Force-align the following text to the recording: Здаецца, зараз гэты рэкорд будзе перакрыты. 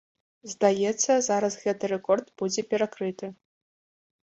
Здаецца, 0.53 1.17
зараз 1.27 1.59
гэты 1.67 1.85
рэкорд 1.93 2.33
будзе 2.41 2.61
перакрыты. 2.73 3.33